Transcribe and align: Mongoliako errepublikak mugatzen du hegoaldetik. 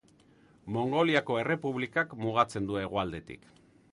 Mongoliako 0.77 1.37
errepublikak 1.41 2.17
mugatzen 2.23 2.69
du 2.71 2.83
hegoaldetik. 2.83 3.49